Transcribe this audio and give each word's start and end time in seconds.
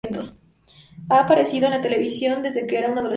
Ha 1.09 1.19
aparecido 1.19 1.67
en 1.67 1.73
la 1.73 1.81
televisión 1.83 2.41
desde 2.41 2.65
que 2.65 2.75
era 2.77 2.87
un 2.89 2.93
adolescente. 2.97 3.09